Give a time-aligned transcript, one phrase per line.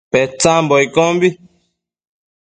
[0.11, 1.29] Petsambo iccombi